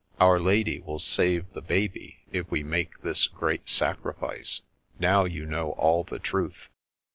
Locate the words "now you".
4.97-5.45